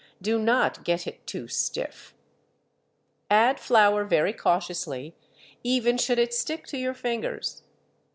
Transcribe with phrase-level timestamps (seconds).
[0.19, 2.15] Do not get it too stiff.
[3.29, 5.13] Add flour very cautiously
[5.63, 7.61] even should it stick to your fingers.